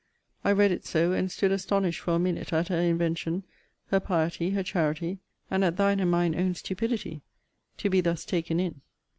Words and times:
I 0.43 0.51
read 0.51 0.71
it 0.71 0.83
so, 0.83 1.11
and 1.11 1.31
stood 1.31 1.51
astonished 1.51 1.99
for 1.99 2.15
a 2.15 2.17
minute 2.17 2.51
at 2.53 2.69
her 2.69 2.79
invention, 2.79 3.43
her 3.89 3.99
piety, 3.99 4.49
her 4.49 4.63
charity, 4.63 5.19
and 5.51 5.63
at 5.63 5.77
thine 5.77 5.99
and 5.99 6.09
mine 6.09 6.33
own 6.33 6.55
stupidity 6.55 7.21
to 7.77 7.87
be 7.87 8.01
thus 8.01 8.25
taken 8.25 8.59
in. 8.59 8.81